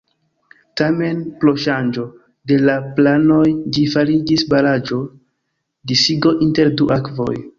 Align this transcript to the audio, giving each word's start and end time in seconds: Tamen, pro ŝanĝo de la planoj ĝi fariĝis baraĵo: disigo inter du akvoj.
Tamen, 0.79 1.19
pro 1.43 1.51
ŝanĝo 1.65 2.05
de 2.51 2.57
la 2.69 2.77
planoj 2.99 3.45
ĝi 3.77 3.85
fariĝis 3.97 4.47
baraĵo: 4.55 4.99
disigo 5.93 6.35
inter 6.49 6.75
du 6.81 6.91
akvoj. 6.99 7.33